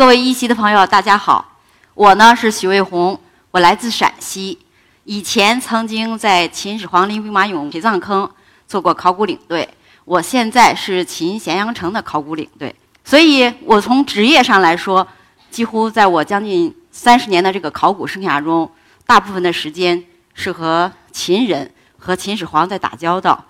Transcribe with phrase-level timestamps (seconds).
[0.00, 1.58] 各位一席的朋友，大家好，
[1.92, 4.58] 我呢是许卫红，我来自陕西，
[5.04, 8.30] 以前曾经在秦始皇陵兵马俑陪葬坑
[8.66, 9.68] 做过考古领队，
[10.06, 12.74] 我现在是秦咸阳城的考古领队，
[13.04, 15.06] 所以我从职业上来说，
[15.50, 18.70] 几乎在我将近三十年的这个考古生涯中，
[19.04, 23.44] 大部分的时间是和秦人和秦始皇在打交道。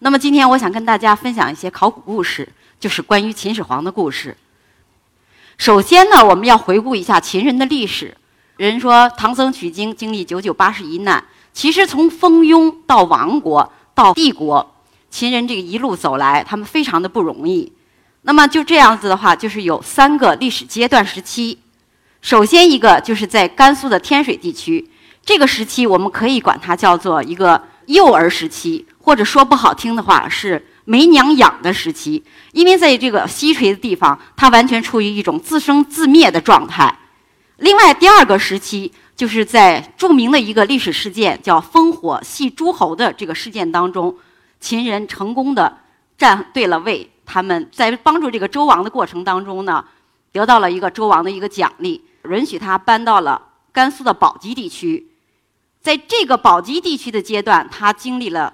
[0.00, 2.46] 那么今天我想跟大家分享一些考古故事，
[2.78, 4.36] 就是关于秦始皇的故事。
[5.56, 8.14] 首先呢，我们要回顾一下秦人的历史。
[8.58, 14.74] 人说唐僧取经经历九九八十一难，其实从蜂拥到亡国到帝国，
[15.10, 17.72] 秦人这个一路走来，他们非常的不容易。
[18.22, 21.58] 那么就这样子的话，就是有三个历史阶段时期。
[22.20, 24.90] 首先一个就是在甘肃的天水地区，
[25.24, 30.66] 这个时期我们可以管它叫做一个幼儿时期，或者说不好听的话是。
[30.86, 36.98] 没娘养的时期，因为在这个西陲的地方，它完全处于一种自生自灭的状态。
[37.58, 44.16] 另外，第二个时期就是在著名的一个历史事件，叫烽火戏诸侯的这个事件当中，
[44.60, 45.78] 秦人成功的
[46.16, 49.84] 站对了位，他们在帮助这个周王的过程当中呢，
[50.30, 53.42] 得到了一个周王的一个奖励，允许他搬到了
[53.72, 55.08] 甘肃的宝鸡地区。
[55.80, 58.52] 在这个宝鸡地区的阶段，他经历了。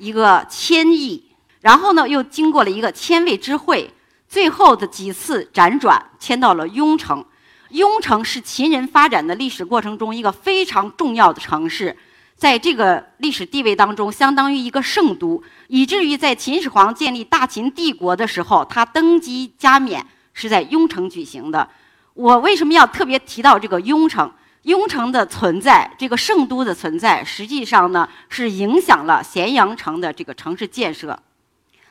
[0.00, 1.22] 一个千亿，
[1.60, 3.88] 然后呢，又经过了一个千位之会，
[4.26, 7.24] 最后的几次辗转，迁到了雍城。
[7.68, 11.96] 雍城是秦人发展的历史过程中一个非常重要的城市，
[12.34, 21.68] 在这个历史地位当中，相当于一个圣都，以至于在秦始皇建立大秦帝国的时候，他登基加冕是在雍城举行的。
[22.14, 24.32] 我为什么要特别提到这个雍城？
[24.62, 31.18] 雍城的存在，这个圣都的存在，实际上呢是影响了咸阳城的这个城市建设。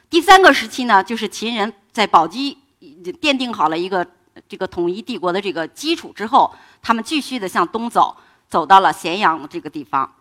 [0.08, 2.56] 第三个时期呢，就是秦人在宝鸡
[3.22, 4.06] 奠定好了一个
[4.48, 8.16] 这个统一帝国的这个基础之后，他们继续的向东走，
[8.48, 10.14] 走到了咸阳这个地方。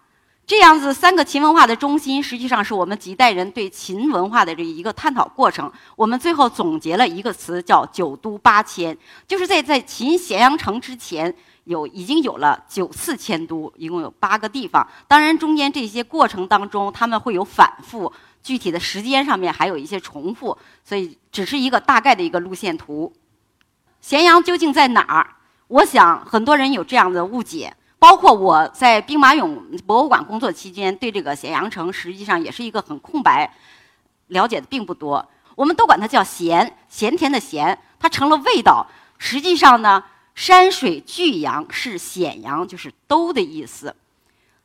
[0.47, 5.71] 这样子三个秦文化的中心，实际上是我们几代人对秦文化的这一个探讨过程。
[5.95, 8.97] 我们最后总结了一个词，叫“九都八迁”，
[9.29, 11.35] 就是在在秦咸阳城之前。
[11.69, 14.89] 有已经有了九次迁都，一共有八个地方。
[15.07, 18.11] 当然，中间这些过程当中，他们会有反复，
[18.43, 23.13] 具体的时间上面还有一些重复，所以只是一个大概的一个路线图。
[24.01, 25.37] 咸阳究竟在哪儿？
[25.67, 33.55] 我想很多人有这样的误解，包括我在兵马俑博物馆工作期间，对这个咸阳城实际上也是一个很空白，
[34.29, 35.29] 了解的并不多。
[35.55, 38.87] 我们都管它叫咸，咸甜的咸，它成了味道。
[39.19, 40.03] 实际上呢？
[40.39, 43.93] 山水俱阳是咸阳，就是都的意思。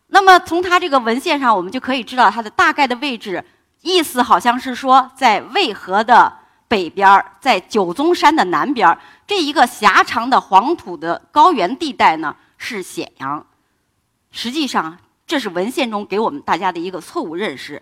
[0.09, 3.43] 那么从它这个文献上，我们就可以知道它的大概的位置，
[3.81, 6.31] 意思好像是说在渭河的
[6.67, 13.43] 北边儿，在九宗山的南边儿，这一个狭长的黄土的高原地带呢是咸阳。
[14.29, 14.95] 实际上，
[15.25, 17.81] 这是文献中给我们大家的一个错误认识，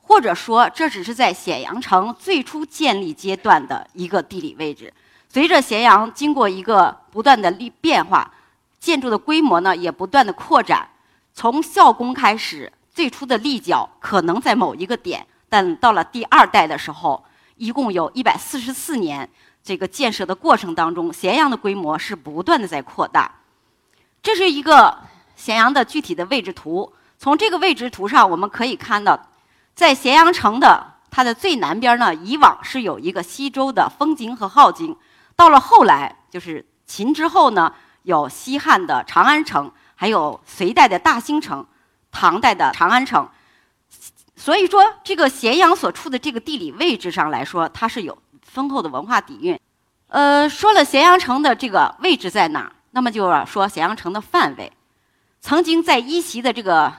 [0.00, 4.90] 或者说这只是在咸阳城最初建立阶段的一个地理位置。
[5.28, 8.32] 随着咸阳经过一个不断的历变化，
[8.78, 10.88] 建筑的规模呢也不断的扩展。
[11.34, 17.22] 从孝公开始，最初的立脚可能在某一个点，但到了第二代的时候，
[17.56, 19.28] 一共有一百四十四年
[19.62, 23.30] 这个建设的过程当中，咸阳的规模是不断的在扩大。
[24.22, 24.98] 这是一个
[25.36, 26.90] 咸阳的具体的位置图。
[27.18, 29.28] 从这个位置图上，我们可以看到，
[29.74, 34.96] 在咸阳城的它的最南边呢，以往是有一个西周的丰京和镐京。
[35.36, 41.64] 到了后来，就是秦之后呢，有西汉的长安城，还有隋代的大兴城，
[42.10, 43.28] 唐代的长安城。
[44.34, 49.58] 所以说，这个咸阳所处的这个地理位置上来说，它是有丰厚的文化底蕴。
[50.08, 54.72] 呃，说了咸阳城的这个位置在哪，那么就要说咸阳城的范围。
[55.40, 56.92] 曾经在一席的这个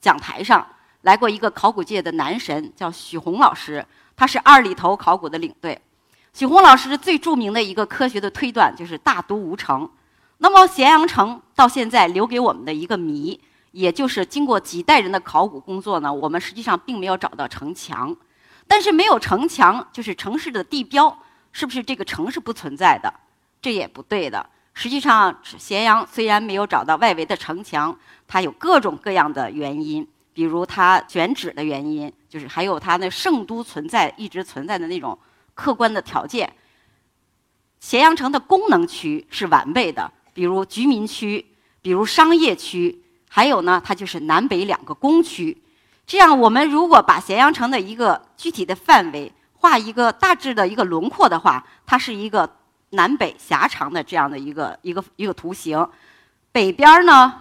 [0.00, 0.66] 讲台上
[1.02, 3.84] 来过一个考古界的男神，叫许宏老师，
[4.16, 5.80] 他是二里头考古的领队。
[6.34, 9.88] 许宏老师最著名的一个科学的推断就是大都无城。
[10.38, 13.40] 那么咸阳城到现在留给我们的一个谜，
[13.70, 18.14] 也就是经过几代人的考古工作呢，我们实际上并没有找到城墙。
[18.66, 21.16] 但是没有城墙，就是城市的地标，
[21.52, 23.14] 是不是这个城是不存在的？
[23.62, 24.44] 这也不对的。
[24.72, 27.96] 实际上，咸阳虽然没有找到外围的城墙，
[28.26, 35.16] 它有各种各样的原因，比如它选址的原因，就是还有它那圣都存在一直存在的那种。
[35.54, 36.52] 客观的条件，
[37.80, 41.46] 咸阳城的功能区是完备的，比如居民区，
[41.80, 45.62] 比如商业区，还有呢，它就是南北两个工区。
[46.06, 52.56] 这样，我们如果把咸阳城的一个具体的范围画一个大致的一个轮廓的话，它是一个
[52.90, 55.88] 南北狭长的这样的一个一个一个图形。
[56.52, 57.32] 北边呢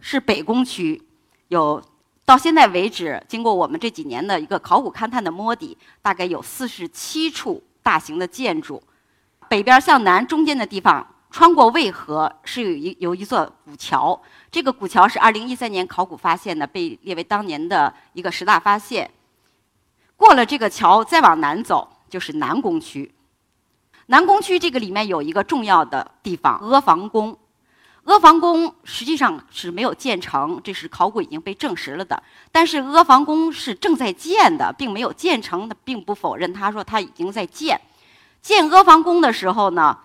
[0.00, 1.02] 是北工区，
[1.48, 1.82] 有
[2.30, 8.80] 到现在为止，经过我们这几年的一个考古勘探的摸底，大概有四十七处大型的建筑。
[9.48, 11.04] 北边向南中间的地方。
[11.32, 19.10] 穿过渭河是有一有一座古桥，这个古桥是二零一三年考古发现的，被列为当年的一个十大发现。
[20.14, 23.12] 过了这个桥，再往南走就是南宫区。
[24.06, 27.36] 南宫区这个里面有一个重要的地方——阿房宫。
[28.10, 32.22] 阿房宫实际上是没有建成，这是考古已经被证实了的。
[32.50, 36.52] 但是阿房宫是正在建的，并没有建成，并不否认。
[36.52, 37.80] 他说他已经在建。
[38.42, 39.96] 建阿房宫的时候呢？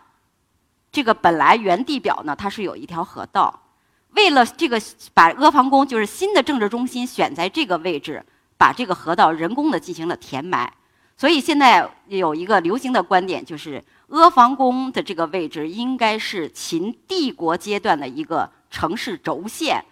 [0.91, 3.63] 这个本来原地表呢，它是有一条河道，
[4.11, 4.81] 为了这个
[5.13, 8.25] 把阿房宫就是新的政治中心选在这个位置，
[8.57, 10.71] 把这个河道人工的进行了填埋，
[11.17, 19.83] 所以现在有一个流行的观点，就是阿房宫的这个位置应该是秦帝国阶段的一个城市轴线。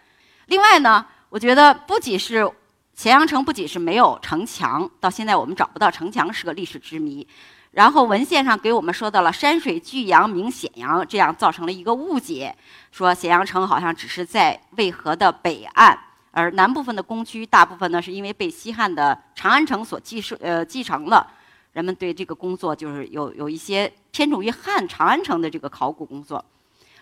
[0.47, 2.49] 另外呢，我觉得不仅是
[2.93, 7.27] 咸阳城，不仅是没有城墙，到现在我们找不到城墙是个历史之谜。
[7.71, 12.55] 然后文献上给我们说到了山水巨阳明显阳，这样造成了一个误解，
[12.91, 15.97] 说咸阳城好像只是在渭河的北岸，
[16.29, 21.25] 而南部分的宫区大部分呢是因为被西汉的长安城所继受呃继承了，
[21.73, 26.43] 人们对这个工作就是有有一些偏重于汉长安城的这个考古工作。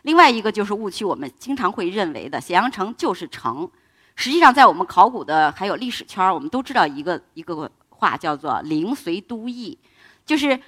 [0.04, 3.70] 另外一个就是误区，我们经常会认为的咸阳城就是城，
[4.16, 9.78] 实际上在我们考古的还有历史圈儿，我们都知道一个一个话叫做陵随都邑。
[10.26, 10.60] 就是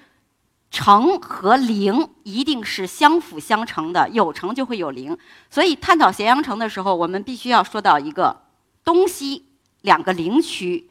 [0.69, 5.17] 城和陵一定是相辅相成的，有城就会有陵。
[5.49, 8.41] 所以探讨咸阳城的时候，我们必须要说到一个
[8.83, 9.45] 东西
[9.81, 10.89] 两个陵区，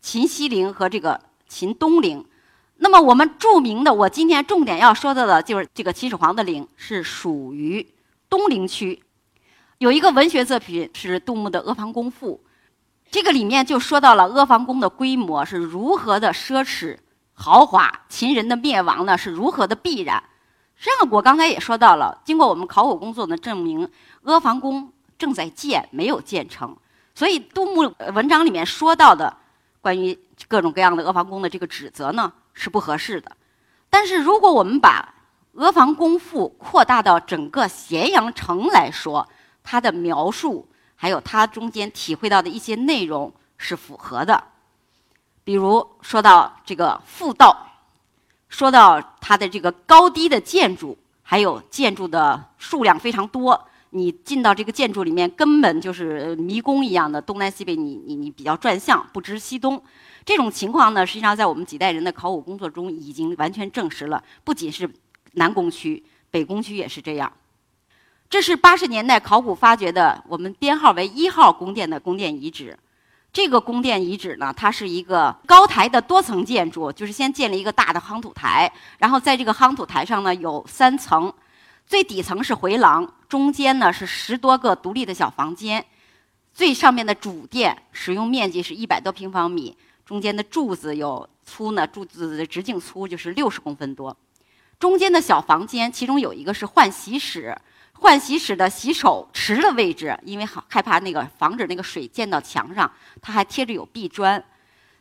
[0.00, 2.24] 秦西陵和这个秦东陵。
[2.76, 7.84] 那么我们著名的，我今天重点要说到的就是这个秦始皇的陵是属于
[8.28, 9.02] 东陵区。
[9.78, 12.40] 有一个文学作品是杜牧的《阿房宫赋》，
[13.10, 16.98] 这个里面就说到了阿房宫的规模是如何的奢侈。
[17.32, 20.22] 豪华秦人的灭亡呢是如何的必然？
[20.74, 23.88] 实际上，我刚才也说到了，经过我们考古工作的证明，
[24.24, 26.76] 阿房宫正在建，没有建成。
[27.14, 29.36] 所以，杜牧文章里面说到的
[29.80, 33.32] 关于各种各样的阿房宫的这个指责呢是不合适的。
[33.90, 35.14] 但是，如果我们把
[35.62, 39.26] 《阿房宫赋》扩大到整个咸阳城来说，
[39.64, 44.44] 它的描述还有它中间体会到的一些内容是符合的。
[45.42, 47.66] 比如说到这个复道，
[48.50, 59.82] 说到它的这个高低的建筑，还有建筑的数量非常多，你进到这个建筑里面，根本就是迷宫一样的，东南西北，你你你比较转向，不知西东。
[60.28, 64.86] 这种情况呢，实际上在我们几代人的考古工作中已经完全证实了，不仅是
[65.32, 67.32] 南宫区，北宫区也是这样。
[68.28, 72.78] 这是八十年代考古发掘的，我们编号为一号宫殿的宫殿遗址。
[73.32, 81.32] 这个宫殿遗址呢，它是一个高台的多层建筑，就是先建了一个大的夯土台，然后在这个夯土台上呢有三层，
[81.86, 85.82] 最底层是回廊，中间呢是十多个独立的小房间，
[86.52, 89.74] 最上面的主殿使用面积是一百多平方米，
[90.08, 94.16] 中间的柱子有粗呢，柱子的直径粗就是六十公分多，
[94.80, 97.54] 中间的小房间其中有一个是换洗室。
[97.92, 104.42] 换洗室的洗手池的位置，因为好害怕那个防止那个水溅到墙上，它还贴着有壁砖，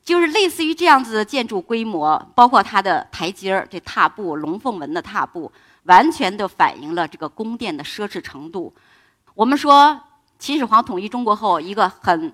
[0.04, 5.50] 就是类似于这样子的建筑规模，包括它的台阶儿、这踏步龙凤纹的踏步，
[5.84, 8.74] 完全的反映了这个宫殿的奢侈程度。
[9.36, 10.02] 我们说
[10.40, 12.34] 秦始皇统一中国后，一个很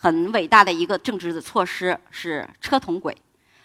[0.00, 3.16] 很伟大的一个政治的措施是车同轨，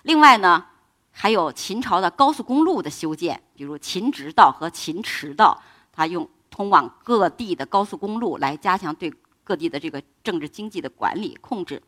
[0.02, 0.66] 另外呢，
[1.12, 5.62] 还有秦朝的高速公路的修建，比如秦直道和秦驰道。
[5.96, 9.14] 他用通往各地的高速公路来加强对
[9.44, 11.80] 各地的这个政治经济的管理控制。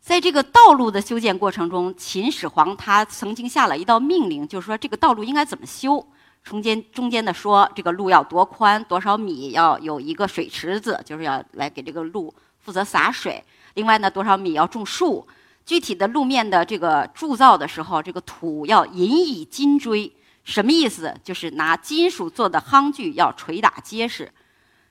[0.00, 6.06] 在这个道路的修建过程中，秦始皇他曾经下了一道命令，就是说这个道路应该怎么修。
[6.44, 12.32] 中间中间的说，这个路要多宽多少米，要有一个水池子，就是要来给这个路
[12.68, 13.42] 负责洒水。
[13.76, 15.26] 另外呢，多少米要种树。
[15.64, 20.12] 具体的路面的这个铸造的时候，这个土要引以金锥。
[20.44, 21.14] 什么意思？
[21.24, 24.30] 就是拿金属做的夯具要捶打结实。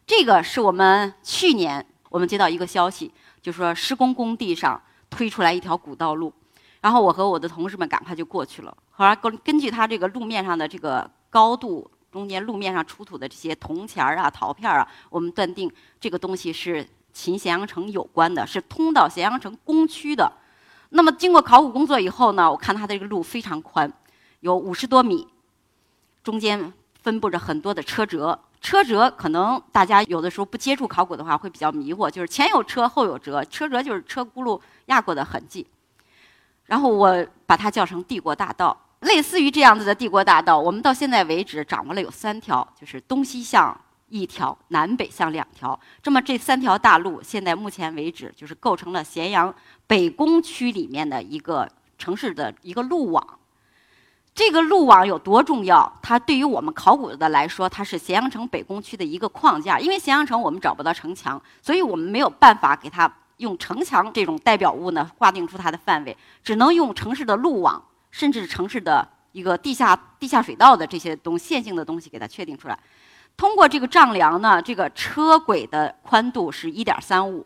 [0.08, 4.82] 这个是我们去年我们接到一个消息，就说施工工地上
[5.12, 6.34] 推出来一条古道路，
[6.82, 8.76] 然后我和我的同事们赶快就过去了。
[8.90, 20.32] 后来根根据它这个路面上的这个高度，中间路面上出土的这些铜钱儿啊、陶片儿啊，我们断定这个东西是秦咸阳城有关的，是通到咸阳城宫区的。
[20.90, 23.92] 那么经过考古工作以后呢，我看它的这个路非常宽，
[24.42, 25.28] 有五十多米。
[26.24, 26.72] 中间
[27.02, 28.40] 分布着很多的车辙。
[28.62, 35.66] 车辙可能大家有的时候不接触考古的话会比较迷惑，就是前有车后有辙，车辙就是车轱辘压过的痕迹。
[36.66, 43.76] 然后我把它叫成帝国大道，类似于这样子的帝国大道，我们到现在为止掌握了有三条，就是东西向
[44.10, 45.80] 一条，南北向两条。
[46.02, 49.54] 这么这三条大路，现在目前为止就是构成了咸阳
[49.86, 53.40] 北工区里面的一个城市的一个路网。
[54.34, 56.00] 这个路网有多重要？
[56.02, 59.80] 它对于我们考古的来说，它是咸阳城北工区的一个框架。
[59.80, 72.78] 因为咸阳城我们找不到城墙，所以我们没有办法给它用城墙这种代表物呢划定出它的范围，只能用城市的路网，甚至城市的一个地下地下水道的这些东线性的东西给它确定出来。
[73.38, 77.46] 通过这个丈量呢，这个车轨的宽度是一点三五。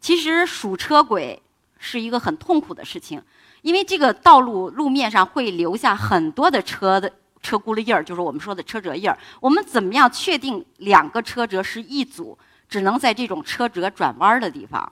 [0.00, 1.40] 其实数车轨
[1.78, 3.22] 是一个很痛苦的事情。
[3.62, 9.18] 因为这个道路路面上会留下很多的车的车轱辘印儿，就是我们说的车辙印儿。
[9.40, 12.38] 我们怎么样确定两个车辙是一组？
[12.68, 14.90] 只能在这种车辙转弯的地方。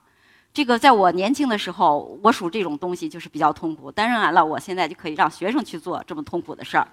[0.53, 3.91] 这个在我年轻的时候，我数这种东西就是比较痛苦。
[3.93, 6.89] 当然了，我现在就可以让学生去做这么痛苦的事儿。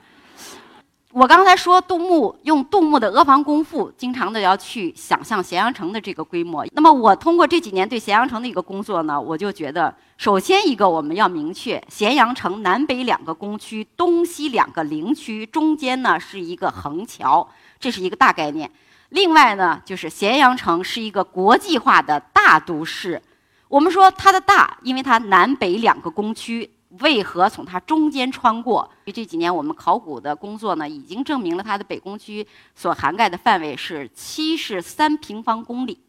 [1.16, 6.66] 我刚才说杜牧用杜牧的阿房宫赋，经常的要去想象咸阳城的这个规模。
[6.72, 17.48] 那么我通过这几年对咸阳城的一个工作呢，我就觉得，首先一个我们要明确，咸阳城南北两个工区，东西两个陵区，中间呢是一个横桥，
[17.80, 18.72] 这是一个大概念。
[19.10, 23.22] 另外呢，就是咸阳城是一个国际化的大都市。
[23.68, 26.72] 我们说它的大，因为它南北两个工区。
[27.00, 28.90] 为何从它中间穿过？
[29.06, 32.46] 这几年我们考古的工作呢，已经证明了它的北工区
[32.76, 36.00] 所涵盖的范围是七十三平方公里。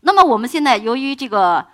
[0.00, 1.64] 那么我们现在由于这个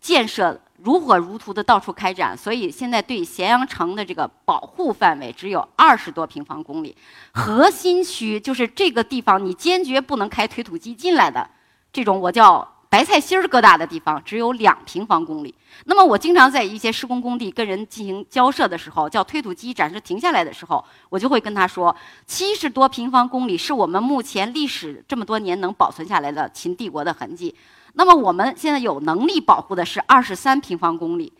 [0.00, 6.96] 建设如火如荼的到处开展，所以现在对咸阳城的这个保护范围只有二十多平方公里。
[7.32, 11.48] 核心区就是这个地方，你坚决不能开推土机进来的
[11.92, 12.75] 这种，我叫。
[12.88, 15.54] 白菜心儿疙瘩的地方只有两平方公里。
[15.84, 21.94] 那么我经常在一些施工工地跟人进行交涉的时候，叫推土机暂时停下来的时候，我就会跟他说：
[22.26, 27.54] 七十多平方公里是我们目前历史这么多年能保存下来的秦帝国的痕迹。
[27.94, 31.32] 那么我们现在有能力保护的是二十三平方公里，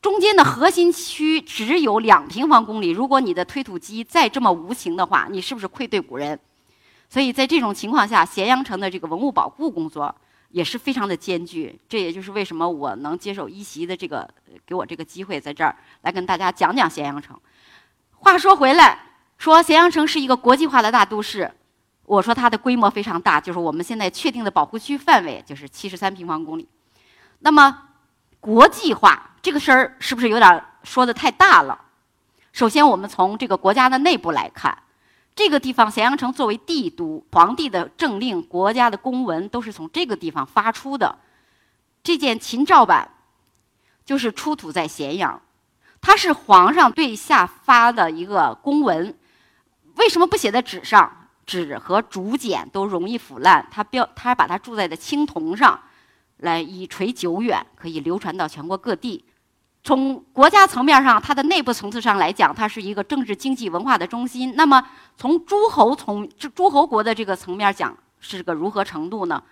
[0.00, 2.90] 中间的核心区只有两平方公里。
[2.90, 6.38] 如果你的推土机再这么无情的话，你是不是愧对古人？
[7.10, 10.14] 所以在这种情况下，咸阳城的这个文物保护工作。
[10.54, 14.24] 也是非常的艰巨，这也就是为什么我能接受一席的这个
[14.64, 17.36] 给我这个机会，在这儿来跟大家讲讲咸阳城。
[18.12, 19.00] 话说回来，
[19.36, 21.52] 说咸阳城是一个国际化的大都市，
[22.04, 26.68] 我说它的规模非常大，就是我们现在确定的保护区范围就是七十三平方公里。
[27.40, 27.88] 那么
[28.38, 31.76] 国际化这个事儿是不是有点说的太大了？
[32.52, 34.83] 首先，我们从这个国家的内部来看。
[35.34, 41.18] 这个地方，咸阳城作为帝都，皇帝的政令、国家的公文都是从这个地方发出的。
[42.02, 43.10] 这件秦诏版
[44.04, 45.40] 就是出土在咸阳，
[46.00, 49.16] 它是皇上对下发的一个公文。
[49.96, 51.10] 为什么不写在纸上？
[51.46, 55.78] 纸和竹简都容易腐烂，他标他把它铸在的青铜上，
[56.38, 59.24] 来以垂久远，可以流传到全国各地。
[59.86, 64.54] 从国家层面上，它的内部层次上来讲，它是一个政治、经济、文化的中心。
[64.56, 64.82] 那么，
[65.14, 69.42] 从诸侯从诸侯国的这个层面讲，是个如何程度呢？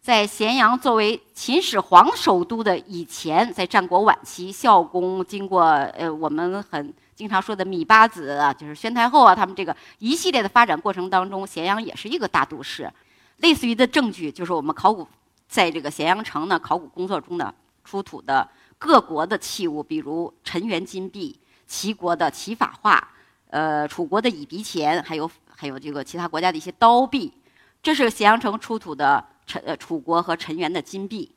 [0.00, 12.92] 在咸阳作为秦始皇首都的以前，在战国晚期，孝公经过呃我们很经常说的芈八子啊，就是宣太后啊，他们这个一系列的发展过程当中，咸阳也是一个大都市。
[13.36, 15.06] 类似于的证据，就是我们考古
[15.46, 18.48] 在这个咸阳城呢考古工作中呢出土的。
[18.78, 23.08] 各国的器物，比如陈元金币、齐国的齐法画，
[23.48, 27.32] 呃，楚国的乙鼻钱，还有还有这个其他国家的一些刀币，
[27.82, 31.32] 这是咸阳城出土的陈呃楚国和陈元的金币。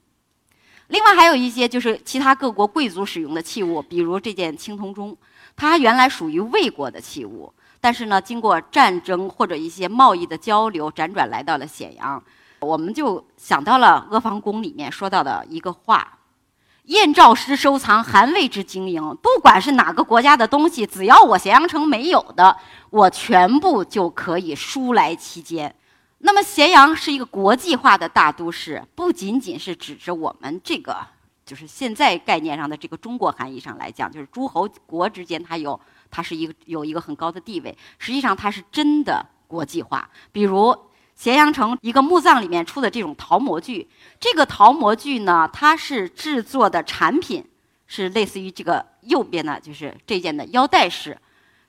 [0.87, 5.15] 另外还有一些就是其他各国贵族使用的器物，比如这件青铜钟，
[5.55, 12.21] 它原来属于魏国的器物，但是呢，经过战争或者一些贸易的交流，辗转来到了咸阳，
[12.59, 16.18] 我们就想到了阿房宫里面说到的一个话。
[16.89, 19.15] 燕赵师收藏，韩魏之经营。
[19.21, 22.57] 不管是哪个国家的东西，只要我咸阳城没有的，
[22.89, 25.75] 我全部就可以输来其间。
[26.17, 30.97] 那么，咸阳是一个国际化的大都市，不仅仅是指着我们这个，
[31.45, 35.79] 就是现在概念上的这个中国含义上来讲，就是诸侯国之间它有，
[36.09, 37.77] 它是一个有一个很高的地位。
[37.99, 40.09] 实际上，它是真的国际化。
[40.31, 40.75] 比如。
[41.19, 43.85] 咸阳城一个墓葬里面出的这种陶模具，
[44.21, 47.45] 这个陶模具呢，它是制作的产品
[47.87, 51.19] 是类似于这个右边的，就是这件的腰带式。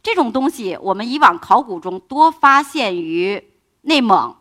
[0.05, 3.43] 这种东西我们以往考古中多发现于
[3.81, 4.33] 内蒙、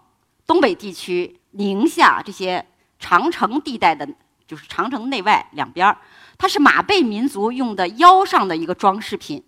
[0.45, 2.63] 东北地区、宁夏这些
[2.99, 4.07] 长城地带的，
[4.45, 5.97] 就是长城内外两边，
[6.37, 9.43] 它是马背民族用的腰上的一个装饰品。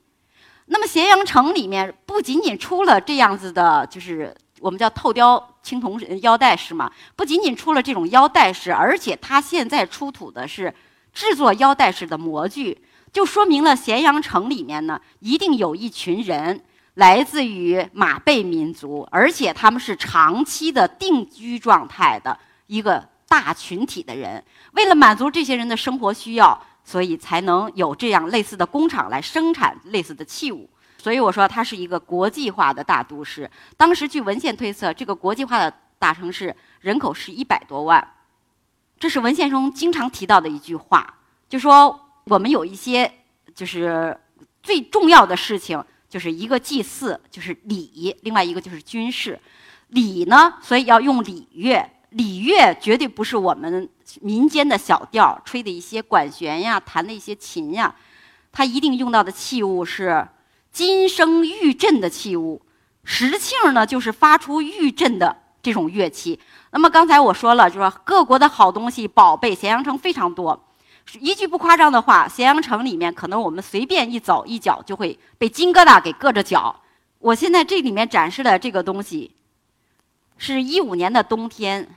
[0.65, 10.73] 那么咸阳城里面不仅仅出了这样子的，就是我们叫透雕青铜腰带式嘛，不仅仅出了这种腰带式，而且它现在出土的是
[11.13, 12.77] 制作腰带式的模具。
[13.13, 16.61] 就说明了咸阳城里面呢，一定有一群人
[16.93, 22.37] 来自于马背民族，而且他们是长期的定居状态的
[22.67, 24.43] 一个大群体的人。
[24.73, 30.69] 为了满足这些人的生活需要，所以才能有这样类似的工厂来生产类似的器物。
[31.01, 33.49] 所以我说它是一个国际化的大都市。
[33.75, 38.05] 当时据文献推测，这个国际化的大城市人口是一百多万。
[38.99, 41.15] 这是文献中经常提到的一句话，
[41.49, 41.99] 就说。
[42.25, 43.11] 我们有一些
[43.55, 44.15] 就是
[44.61, 49.37] 最重要的事情，就是一个祭祀，就是礼；另外一个就是军事。
[49.87, 51.83] 礼呢，所以要用礼乐。
[52.11, 53.89] 礼乐绝对不是我们
[54.21, 57.93] 民间的小调，吹的一些管弦呀，弹的一些琴呀。
[58.51, 60.25] 它一定用到的器物是
[60.71, 62.61] 金声玉振的器物。
[63.03, 66.39] 石磬呢，就是发出玉振的这种乐器。
[66.71, 70.67] 那么刚才我说了，就说各国的好东西、宝贝，咸阳城非常多。
[71.19, 76.81] 一句不夸张的话，咸阳城里面可能我们随便一走一脚就会被金疙瘩给硌着脚。
[77.19, 79.31] 我现在这里面展示的这个东西，
[80.37, 81.89] 是一五年的冬天，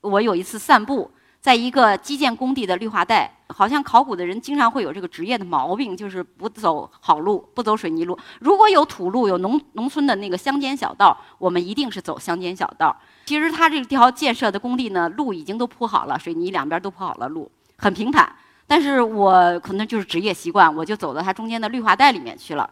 [0.00, 1.10] 我有一次散步，
[1.46, 3.30] 在一个基建工地的绿化带。
[3.50, 8.18] 好像考古的人经常会有这个职业的毛病，就是不走好路，不走水泥路。
[8.40, 12.94] 如果有土路，有农农村的那个乡间小道，我们一定是走乡间小道。
[13.26, 18.28] 其实它这条建设的工地呢，路已经都铺好了，水泥两边都铺好了路，很平坦。
[18.66, 22.68] 但是我可能就是职业习惯，我就走到它中间的绿化带里面去了。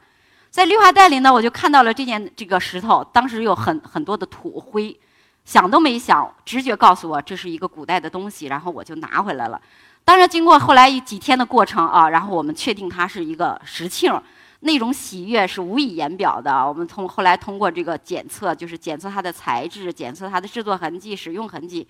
[0.51, 4.98] 在绿化带里呢，我就看到了这件这个石头，当时有很很多的土灰，
[5.44, 9.61] 想都没想，直觉告诉我这是一个古代的东西，然后我就拿回来了。
[10.04, 14.20] 当然，经过后来几天的过程啊，然后我们确定它是一个石磬，
[14.61, 16.66] 那种喜悦是无以言表的。
[16.66, 21.87] 我们通后来通过这个检测，就是检测它的材质，检测它的制作痕迹、使用痕迹。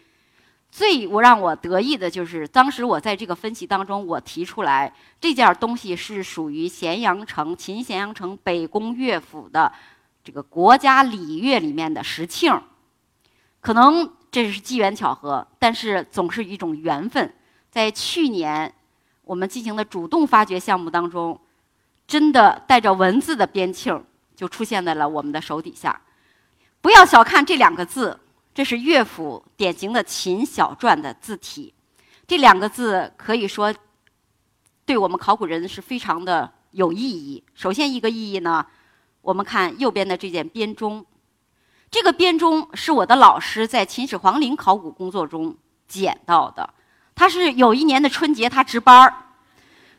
[0.70, 9.72] 最我让我得意的就是，当时我在这个分析当中，我提出来这件东西是属于咸阳城秦咸阳城北宫乐府的
[10.24, 12.60] 这个国家礼乐里面的石磬。
[13.64, 17.32] 可能这是机缘巧合，但是总是一种缘分。
[17.70, 18.70] 在去年
[19.22, 21.40] 我们进行的主动发掘项目当中，
[22.06, 24.02] 真的带着文字的边磬
[24.36, 25.98] 就出现在了我们的手底下。
[26.82, 28.20] 不要小看这两个字。
[28.52, 31.74] 这是乐府典型的秦小篆的字体，
[32.24, 33.74] 这两个字可以说
[34.84, 37.42] 对我们考古人是非常的有意义。
[37.54, 38.64] 首先一个意义呢，
[39.22, 41.04] 我们看右边的这件编钟，
[41.94, 45.54] 这个编钟是我的老师在秦始皇陵考古工作中
[45.86, 46.68] 捡到的。
[47.14, 49.14] 他是有一年的春节，他值班儿，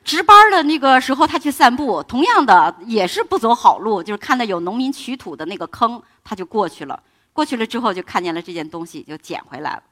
[0.03, 7.01] 值班儿的那个时候他去散步，同样的也是不走好路，就是看到有农民取土的那个坑，他就过去了。
[7.31, 9.83] 过去了之后，就看见了这件东西，就捡回来了。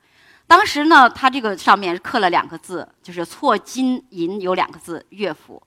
[0.45, 5.63] 当时呢，他这个上面刻了两个字，就是错金银有两个字“乐府”。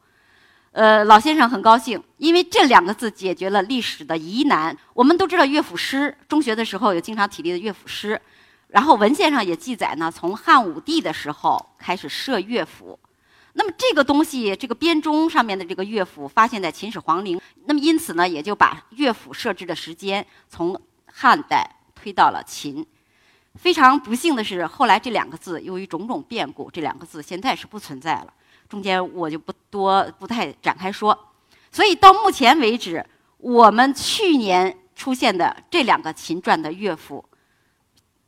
[0.77, 4.77] 呃，老先生很高兴，因为这两个字解决了历史的疑难。
[4.93, 8.21] 我们都知道乐府诗，中学的时候有经常体力的乐府诗，
[8.69, 12.99] 然后文献上也记载呢，从汉武帝的时候开始设乐府。
[13.55, 20.79] 那么这个东西，这个编钟上面的这个乐府发现在秦始皇陵，那么因此呢，也就把乐府设置的时间从。
[21.19, 22.85] 汉代推到了秦，
[23.55, 28.35] 非常不幸的是，后来这两个字由于种种变故，这两个字现在是不存在了。
[28.69, 31.19] 中间我就不多不太展开说。
[31.71, 33.05] 所以到目前为止，
[33.39, 37.25] 我们去年出现的这两个秦传的乐府，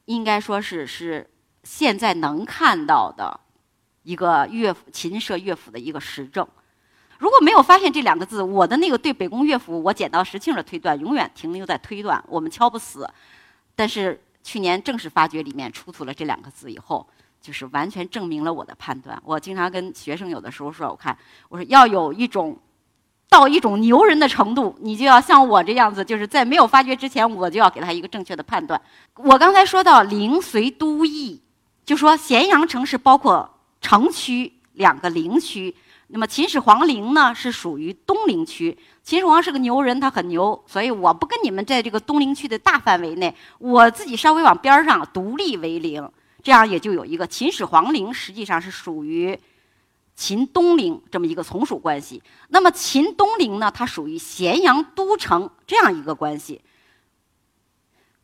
[0.05, 1.29] 应该说是是
[1.65, 3.41] 现在能看到的
[4.03, 6.47] 一个乐府秦设乐府的一个实证。
[7.19, 13.09] 如果没有发现这两个字，我的那个对北宫乐府我捡到石磬的推断永远停留在推断，我们敲不死。
[13.75, 17.07] 但是去年正式发掘里面出土了这两个字以后，
[17.41, 19.21] 就是完全证明了我的判断。
[19.25, 21.17] 我经常跟学生有的时候说，我看
[21.49, 22.59] 我说要有一种
[23.29, 28.81] 到一种牛人的程度，你就要像我这样子，就是在没有发掘之前，我就要给他一个正确的判断。
[29.17, 31.43] 我刚才说到陵随都邑，
[31.85, 35.75] 就说咸阳城是包括城区两个陵区。
[36.11, 46.11] 那么秦始皇陵呢是属于东陵区，秦始皇是个牛人，他很牛，所以我不跟你们在这个东陵区的大范围内，我自己稍微往边儿上独立为陵，
[46.49, 49.39] 这样也就有一个秦始皇陵实际上是属于
[50.17, 52.23] 秦东陵这么一个从属关系。
[52.49, 56.63] 那么秦东陵呢，它属于咸阳都城这样一个关系。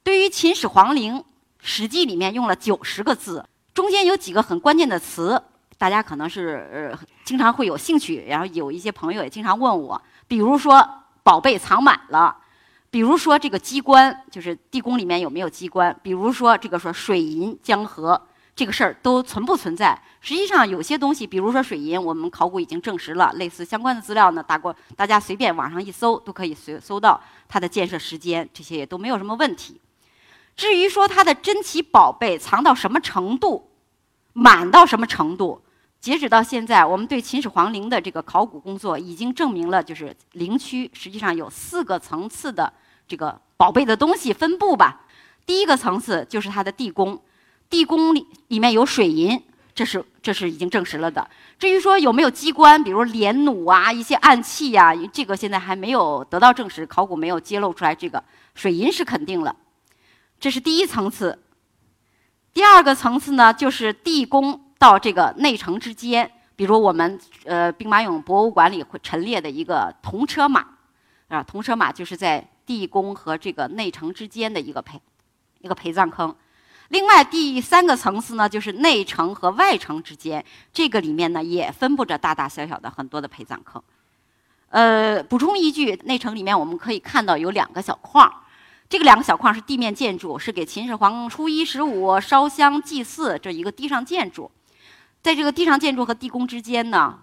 [0.02, 1.16] 对于秦始皇陵，
[1.58, 5.42] 《史记》里面用了九十个字，中间有几个很关键的词，
[5.76, 10.82] 大家可能是呃经常会有兴趣，然后有一些朋友也经常问我，比如说
[11.22, 12.34] 宝贝藏满了，
[12.94, 18.28] 比如说这个机关，就是地宫里面有没有机关，比如说这个说水银江河。
[18.54, 20.00] 这个事儿都存不存在？
[20.20, 29.80] 实际上，有些东西，比如说水银，我们考古已经证实了，类似相关的资料呢，大过大家随便网上一搜，都可以随搜到它的建设时间，这些也都没有什么问题。
[30.54, 33.70] 至于说它的珍奇宝贝藏到什么程度，
[34.34, 35.60] 满到什么程度，
[36.00, 42.72] 截止到现在，我们对秦始皇陵的这个考古工作已经证明了，就是陵区实际上有四个层次的
[43.06, 45.02] 这个宝贝的东西分布吧。
[45.46, 47.20] 第一个层次就是它的地宫。
[47.70, 49.42] 地宫里里面有水银，
[49.74, 51.28] 这是这是已经证实了的。
[51.58, 57.94] 至于说有没有机关，比如连弩啊、一些暗器呀，这个现在还没有得到证实，考古没有揭露出来。
[57.94, 58.22] 这个
[58.54, 59.56] 水银是肯定了，
[60.38, 61.42] 这是第一层次。
[62.52, 70.64] 第二个层次呢，就是地宫到这个内城之间，比如我们呃兵马俑博物馆里会陈列的一个铜车马，
[71.28, 75.00] 啊，铜车马就是在地宫和这个内城之间的一个陪
[75.60, 76.34] 一个陪葬坑。
[76.88, 83.82] 另外第三个层次呢，就是内城和外城之间，这个里面呢也分布着大大小小的很多的陪葬坑。
[84.68, 88.30] 呃，补充一句，内城里面我们可以看到有两个小框，
[88.88, 94.50] 这个两个小框是地面建筑，是给秦始皇初一十五烧香祭祀这一个地上建筑。
[95.22, 97.18] 在这个地上建筑和地宫之间呢，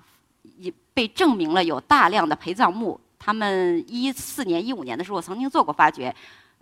[0.58, 2.99] 也被证明了有大量的陪葬墓。
[3.23, 6.13] 他们一四年、一五年的时候我曾经做过发掘。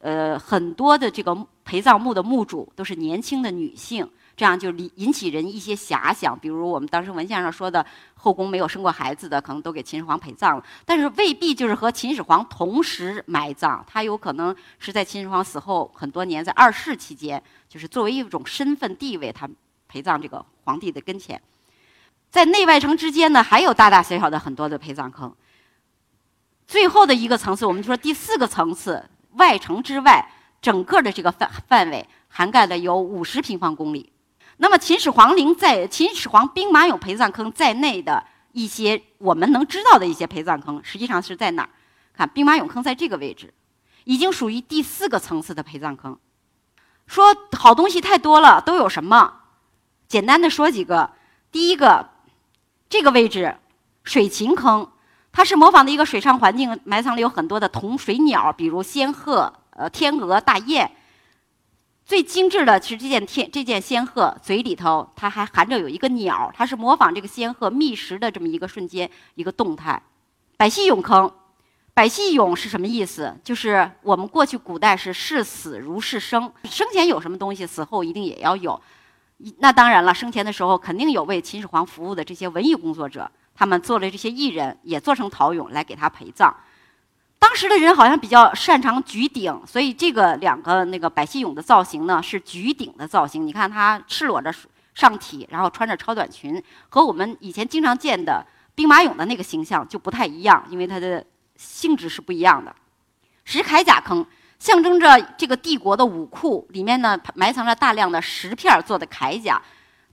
[0.01, 6.39] 呃，很多的这个陪葬墓的墓主都是年轻的女性，这样就引起人一些遐想。
[6.39, 10.63] 比如我们当时文献上说的，后宫没有生过孩子的，可能都给秦始皇陪葬了。
[10.85, 19.49] 但是未必就是和秦始皇同时埋葬，他有可能是在秦始皇死后很多年，在二世期间，就是作为一种身份地位，他
[19.89, 21.41] 陪葬这个皇帝的跟前。
[22.29, 25.35] 在内外城之间呢，还有大大小小的很多的陪葬坑。
[26.69, 29.03] 最后的一个层次，我们就说第四个层次。
[29.31, 30.23] 外城之外，
[30.61, 34.13] 整个的这个范范围涵盖了有五十平方公里。
[34.57, 41.69] 那么，秦始皇陵在秦始皇兵马俑陪葬坑在内的一些我们能知道的一些陪葬坑，实际上是在哪儿？
[42.13, 43.51] 看兵马俑坑在这个位置，
[44.03, 46.19] 已经属于第四个层次的陪葬坑。
[47.07, 49.41] 说好东西太多了，都有什么？
[50.07, 51.13] 简单的说几个。
[51.51, 52.11] 第一个，
[52.87, 53.57] 这个位置
[54.03, 54.91] 水禽坑。
[55.31, 60.91] 它是模仿的一个水上环境，埋藏了有很多的铜水鸟，比如仙鹤、呃天鹅、大雁。
[62.03, 70.01] 最精致的是这件天这件仙鹤嘴里头，它还含着有一个鸟，它是模仿这个仙鹤觅食的这么一个瞬间一个动态。
[70.57, 71.31] 百戏俑坑，
[71.93, 73.37] 百戏俑是什么意思？
[73.43, 78.81] 就是我们过去古代是视死如视生，生前有什么东西，死后一定也要有。
[79.59, 83.29] 那当然了，生前的时候肯定有为秦始皇服务的这些文艺工作者。
[83.59, 86.55] 他们做了这些艺人，也做成陶俑来给他陪葬。
[87.37, 93.45] 当时的人好像比较擅长举鼎，所以这个两个那个百戏俑的造型呢是举鼎的造型。
[93.45, 94.49] 你看他赤裸着
[94.95, 98.45] 上体，然后穿着超短裙，和我们以前经常见的
[98.75, 101.21] 兵马俑的那个形象就不太一样，因为它的
[101.57, 102.73] 性质是不一样的。
[103.43, 104.25] 石铠甲坑
[104.57, 109.61] 象征着这个帝国的武库，里面呢埋藏着大量的石片做的铠甲。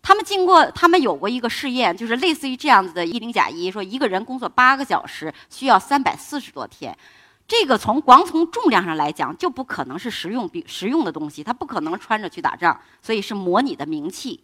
[0.07, 6.97] 他们经过，他们有过一个试验，就是类似于这样子的一零甲一，说一个人工作八个小时需要三百四十多天，
[7.49, 14.40] 这个从光从重量上来讲就不可能是实用比实用的东西，它不可能穿着去打仗，所以是模拟的名器。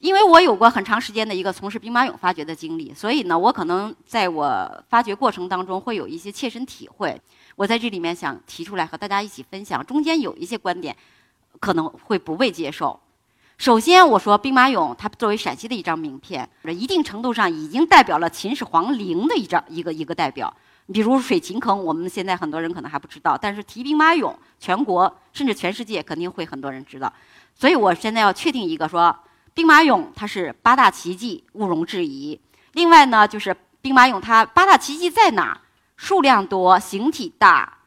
[0.00, 7.18] 因为我有过很长时间的一个从事兵马俑发掘的经历，所以呢，我可能在我发掘过程当中会有一些切身体会，
[7.56, 10.94] 我在这里面想提出来和大家一起分享，中间有一些观点
[11.58, 13.00] 可能会不被接受。
[13.58, 20.54] 首先，我说兵马俑，它作为陕西的一张名片，一定程度上已经代表了秦始皇陵的一张一个一个代表。
[20.92, 27.10] 比如水禽坑，我们现在很多人可能还不知道，但是提兵马俑，全国甚至全世界肯定会很多人知道。
[27.54, 29.18] 所以我现在要确定一个，说
[29.54, 32.38] 兵马俑它是八大奇迹，毋容置疑。
[32.72, 35.58] 另外呢，就是兵马俑它八大奇迹在哪？
[35.96, 37.78] 数量多，形体大，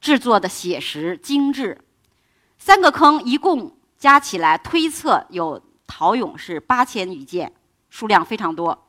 [0.00, 1.78] 制作的写实精致。
[2.58, 3.77] 三个坑一共。
[3.98, 7.52] 加起来推测有陶俑是八千余件，
[7.90, 8.86] 数量非常多。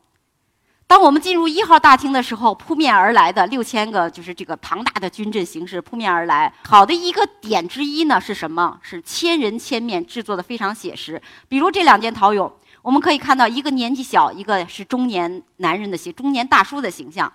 [0.85, 6.51] 当我们进入一号大厅的时候，扑面而来的六千个就是这个庞大的军阵形式扑面而来。
[6.63, 8.79] 好的一个点之一呢是什么？
[8.81, 11.21] 是千人千面制作的非常写实。
[11.47, 17.31] 比如这两件陶俑，我们可以看到一个年纪小，一个是中年男人的形，中年大叔的形象。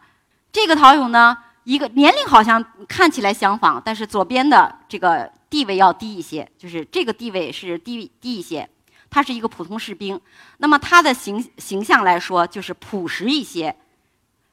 [0.51, 8.69] 这个陶俑呢，一个年龄好像看起来相仿，但是左边的这个地位要低一些，就是这个地位是低低一些。
[9.09, 10.21] 他是一个普通士兵，
[10.59, 13.73] 那么他的形形象来说就是朴实一些。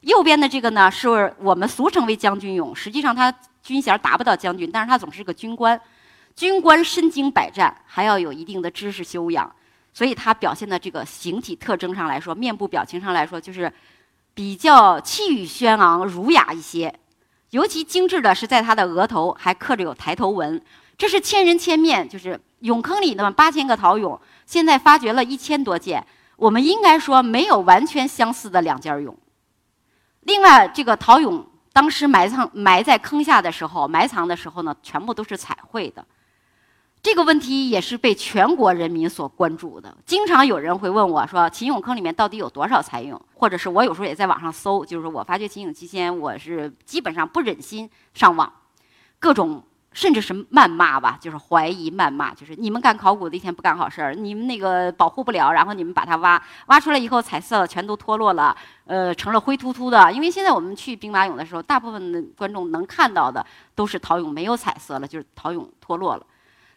[0.01, 3.33] 右边的这个呢，是我们俗称为将军俑，实际上他
[3.63, 5.81] 军衔达不到将军，但是他总是个军官。
[6.35, 9.51] 军官身经百战，还要有一定的知识修养，
[9.95, 13.73] 所以他表现的这个形体特征上来说，面部表情上来说，就是
[14.35, 16.93] 比较气宇轩昂、儒雅一些。
[17.49, 20.61] 尤其精致的是在他的额头还刻着有抬头纹，
[21.01, 29.11] 这是千人千面，就是俑坑里那么八千个陶俑，现在发掘了一千多件，我们应该说没有完全相似的两件俑。
[30.19, 36.05] 另外，这个陶俑当时埋藏埋在坑下的时候，埋藏的时候呢，全部都是彩绘的。
[37.01, 39.97] 这个问题也是被全国人民所关注的。
[40.05, 48.53] 经常有人会问我说：“秦俑坑里面到底有多少彩俑？”或者是我有时候也在网上搜，就是我发掘秦俑期间，我是基本上不忍心上网，
[49.17, 60.09] 各种甚至是谩骂吧，就是怀疑、谩骂，就是你们干考古的一天不干好事儿，你们那个保护不了，然后你们把它挖挖出来以后，彩色全都脱落了，呃，成了灰秃秃的。
[60.13, 66.25] 因为现在我们去兵马俑的时候，大部分的观众能看到的都是陶俑没有彩色了，就是陶俑脱落了。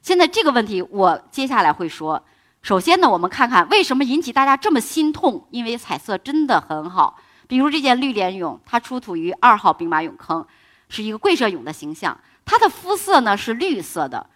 [0.03, 2.23] 现在这个问题，我接下来会说。
[2.63, 5.47] 首先呢，我们看看为什么引起大家这么心痛？
[5.51, 7.17] 因为彩色真的很好。
[7.47, 10.45] 比如这件绿莲俑，它出土于二号兵马俑坑，
[10.89, 12.19] 是一个跪射俑的形象。
[12.45, 14.29] 它的肤色呢是绿色的。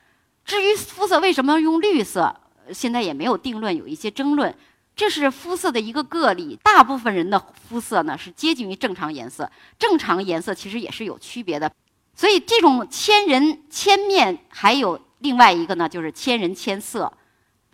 [0.44, 2.34] 至于肤色为什么要用绿色，
[2.72, 4.54] 现在也没有定论，有一些争论。
[4.96, 9.50] 这是肤色的一个个例，大部分人的肤色呢是接近于正常颜色。
[9.78, 11.70] 正常颜色其实也是有区别的。
[12.14, 15.00] 所以这种千人千面还有。
[15.20, 17.12] 另外一个呢，就是千人千色，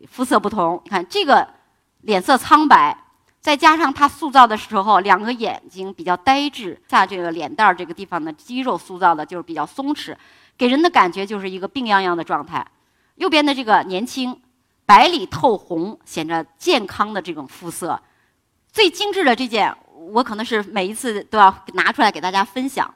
[0.09, 0.81] 肤色不同。
[0.83, 1.47] 你看这个
[2.01, 3.04] 脸色苍白，
[3.45, 10.17] 再加上他塑造的时候，两个眼睛比较呆滞，下这个脸蛋儿这个地方的肌肉塑造的就是比较松弛，
[10.57, 12.67] 给人的感觉就是一个病殃殃的状态。
[13.17, 14.41] 右边的这个年轻，
[14.87, 18.01] 白里透红，显着健康的这种肤色。
[18.73, 22.95] 最精致的这件，我可能是每一次都要拿出来给大家分享。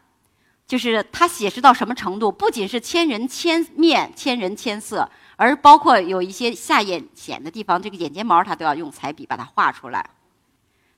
[0.66, 2.32] 就是它写实到什么程度？
[2.32, 5.06] 不仅是千人千面、千人千色，
[5.36, 10.08] 而包括有一些下眼睑的地方，这个眼睫毛它都要用彩笔把它画出来。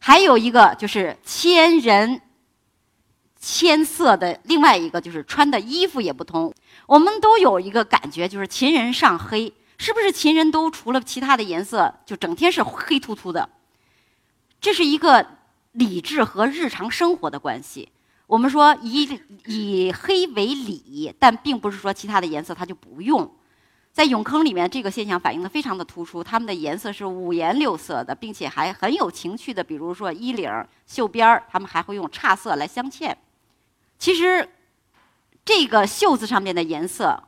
[0.00, 2.20] 还有一个就是千人
[3.38, 6.52] 千色的，另外一个就是穿的衣服也不同。
[6.86, 13.48] 我们都有一个感觉，就是秦人上黑，是不是秦人都除了其他的颜色，就整天是黑秃秃的？
[14.60, 15.26] 这是一个
[15.72, 17.90] 理智和日常生活的关系。
[18.26, 23.30] 我们说以以黑为礼，但并不是说其他的颜色它就不用。
[23.92, 29.62] 在俑坑里面，这个现象反映的非常的突出，它们的颜色是五颜六色的，并且还很有情趣的。
[29.62, 30.50] 比如说衣领、
[30.87, 33.14] 袖边儿，他们还会用差色来镶嵌。
[33.98, 34.48] 其实，
[35.44, 37.20] 这个袖子上面的颜色，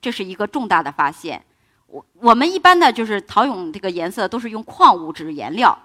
[0.00, 1.42] 这是一个重大的发现。
[1.86, 5.76] 我我们一般的就是陶俑这个颜色都是用矿物质颜料。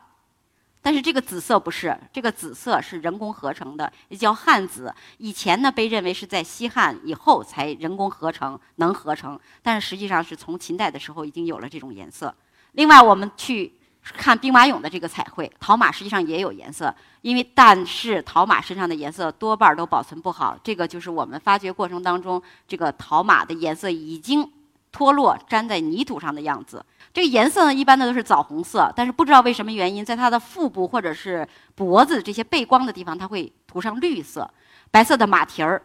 [0.86, 4.93] 但是这个紫色不是，这个紫色是人工合成的，也叫汉紫。
[5.17, 9.39] 以前呢，被认为是在西汉以后才人工合成，能合成。
[9.63, 12.32] 但是实际上是从秦代的时候已经有了这种颜色。
[12.74, 16.93] 另外，我们去看兵马俑的这个彩绘，陶马实际上也有颜色，
[17.24, 20.56] 因为但是陶马身上的颜色多半都保存不好。
[20.63, 24.48] 这个就是我们发掘过程当中，这个陶马的颜色已经
[24.91, 26.86] 脱落，粘在泥土上的样子。
[27.15, 34.51] 这个颜色呢，一般的都是枣红色，但是不知道为什么原因，在它的腹部或者是脖子这些背光的地方，它会涂上绿色、
[34.91, 35.82] 白色的马蹄儿。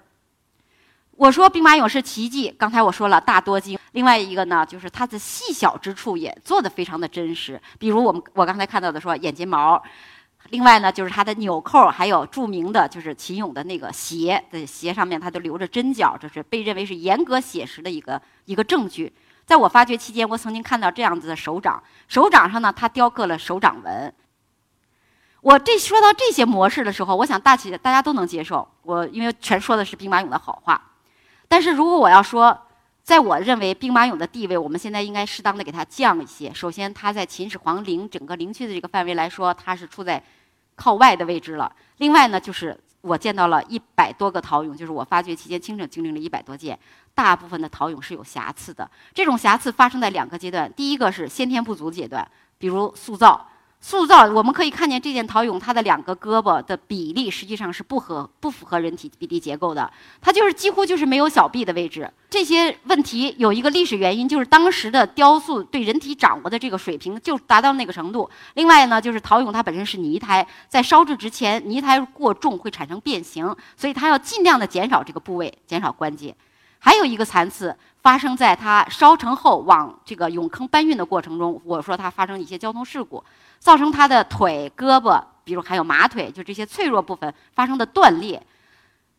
[1.12, 9.80] 我说兵马俑是奇迹，刚才我说了大多金，另外一个呢，就是它的细小之处也做得非常的真实，比如我们我刚才看到的说眼睫毛，
[10.48, 19.12] 另外呢就是它的纽扣，还有著名的就是秦俑的那个鞋的鞋上面它都留着针脚，这是被认为是严格写实的一个一个证据。
[19.50, 24.14] 在我发掘期间，我曾经看到这样子的手掌，手掌上呢，它雕刻了手掌纹。
[25.40, 28.68] 我这说到这些模式的时候，我想大体大家都能接受。
[28.82, 30.80] 我因为全说的是兵马俑的好话，
[31.48, 32.56] 但是如果我要说，
[33.02, 36.54] 在我认为兵马俑的地位，我们现在应该适当的给它降一些。
[36.54, 40.22] 首先，它在秦始皇陵整个陵区的这个范围来说，它是处在
[40.76, 41.74] 靠外的位置了。
[41.96, 42.78] 另外呢，就是。
[43.02, 46.78] 我见到了一百多个陶俑，就是我发掘期间，清整经历了一百多件，
[47.14, 48.90] 大部分的陶俑是有瑕疵的。
[49.12, 52.26] 这种瑕疵发生在两个阶段，第一个是先天不足阶段，
[52.58, 53.46] 比如塑造，
[53.80, 59.90] 塑造，我们可以看见这件陶俑，它的两个胳膊的比例实际上是不合、不符合人体比例结构的。
[60.20, 62.10] 它就是几乎就是没有小臂的位置。
[62.28, 68.30] 这些问题有一个历史原因，就是当时的雕塑对人体掌握的这个水平就达到那个程度。
[68.54, 76.34] 另外呢，就是陶俑它本身是泥胎，在烧制之前，泥胎过重会产生变形，所以它要尽量的减少这个部位，减少关节。
[76.80, 77.76] 还有一个残次。
[78.02, 83.22] 发生在他烧成后往这个俑坑搬运的过程中，我说他发生一些交通事故，
[83.58, 88.42] 造成他的腿、胳膊，比如还有马腿，就这些脆弱部分发生的断裂。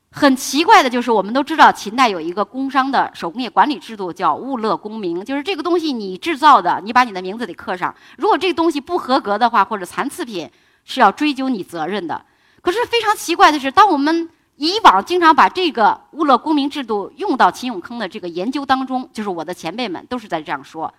[0.10, 7.94] 很奇怪的就是，我们都知道秦代有一个工商的手工业管理制度，叫物勒功名，就是这个东西你制造的，你把你的名字得刻上。
[8.18, 10.50] 如果这个东西不合格的话，或者残次品，
[10.86, 12.26] 是要追究你责任的。
[12.62, 14.28] 可是非常奇怪的是，当我们
[14.62, 20.94] 以往经常把这个物勒功名制度用到秦俑坑的这个研究当中，就是我的前辈们都是在这样说。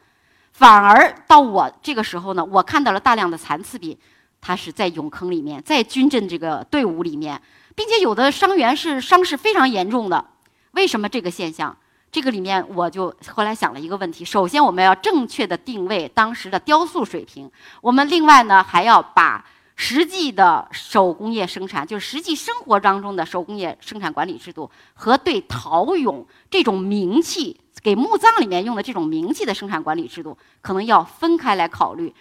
[0.50, 3.96] 反而到我这个时候呢，我看到了大量的残次品，
[4.40, 7.40] 它是在俑坑里面，在军阵这个队伍里面，
[7.76, 10.24] 并且有的伤员是伤势非常严重的。
[10.72, 11.76] 为什么这个现象？
[12.10, 17.46] 这个里面我就后来想了一个问题：首先，我们要正确的定位当时的雕塑水平；
[17.80, 19.44] 我们另外呢，还要把。
[19.84, 32.14] 实际的手工业生产，就是实际生活当中的手工业生产管理制度，和对陶俑这种名器给墓葬里面用的这种名器的生产管理制度，可能要分开来考虑。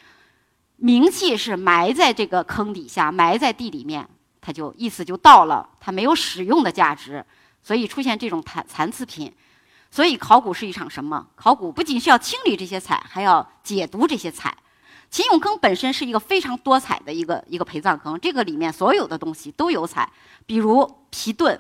[0.77, 4.09] 名器是埋在这个坑底下，埋在地里面，
[4.41, 7.23] 它就意思就到了，它没有使用的价值，
[7.61, 9.31] 所以出现这种残残次品。
[9.91, 11.27] 所以考古是一场什么？
[11.35, 14.57] 考古不仅是要清理这些彩，还要解读这些彩。
[15.11, 20.09] 秦俑坑本身是一个非常多彩的一个一个陪葬坑，这个里面所有的东西都有彩，
[20.45, 21.59] 比如皮盾，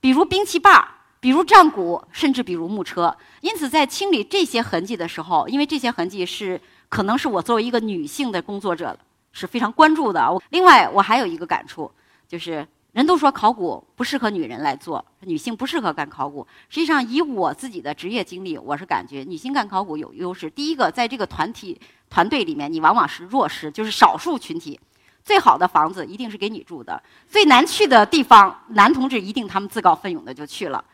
[0.00, 0.88] 比如兵器把儿，
[1.20, 3.14] 比如战鼓，甚至比如木车。
[3.42, 8.98] 因此，在清理这些痕迹的时候，因为这些痕迹是可能是我作为一个女性的工作者
[9.30, 10.34] 是非常关注的。
[10.48, 11.92] 另外，我还有一个感触，
[12.26, 12.66] 就是。
[12.92, 16.46] 人都说考古不适合女人来做，女性不适合干考古。
[16.70, 20.48] 实际上，以我自己的职业经历，我是感觉女性干考古有优势。
[20.48, 24.78] 第一个，在这个团体团队里面，你往往是弱势，就是少数群体。
[25.24, 30.84] 最好的房子一定是给你住的，最难去的地方，男同志一定他们自告奋勇的就去了。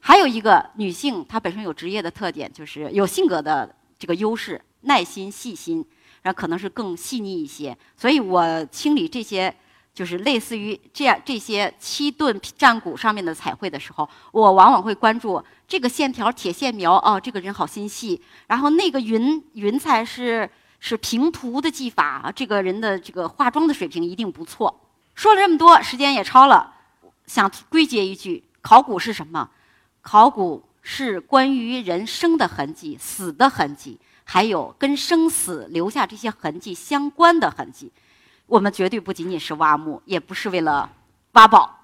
[0.00, 5.84] 还有一个，女性她本身有职业的特点，就是有性格的这个优势，耐心、细心，
[6.22, 7.76] 然后可能是更细腻一些。
[7.96, 9.54] 所以我清理这些。
[9.92, 18.20] 就是类似于这样这些七盾战鼓上面的彩绘的时候，我往往会关注这个线条铁线描哦，这个人好心细。
[18.48, 24.80] 然后那个云云彩是是平涂的技法，这个人的这个化妆的水平一定不错。
[25.14, 26.74] 说了这么多，时间也超了，
[27.24, 29.48] 想归结一句：考古是什么？
[30.02, 37.92] 考古是关于人生的痕迹、死的痕迹，还有跟生死留下这些痕迹相关的痕迹。
[38.46, 40.90] 我们绝对不仅仅是挖墓，也不是为了
[41.34, 41.78] 挖宝，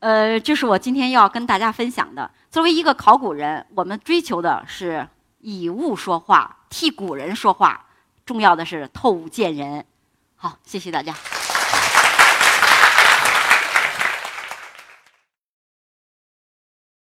[0.00, 2.30] 呃，这是我今天要跟大家分享的。
[2.50, 5.08] 作为一个考古人，我们追求的是
[5.38, 7.86] 以物说话，替古人说话，
[8.26, 9.86] 重要的是透物见人。
[10.34, 11.14] 好，谢谢大家。